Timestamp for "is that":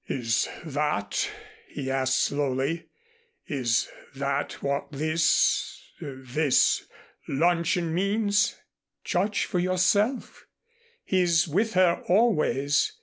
0.07-1.29, 3.45-4.53